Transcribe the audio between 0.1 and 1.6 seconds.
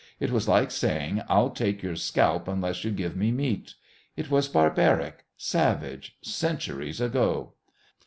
It was like saying, "I'll